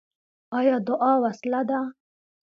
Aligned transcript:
آیا 0.57 0.75
دعا 0.87 1.11
وسله 1.23 1.61
ده؟ 1.69 1.79